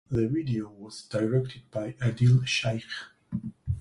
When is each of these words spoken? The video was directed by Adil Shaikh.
The 0.09 0.27
video 0.27 0.67
was 0.67 1.03
directed 1.03 1.69
by 1.69 1.91
Adil 2.01 2.43
Shaikh. 2.43 2.85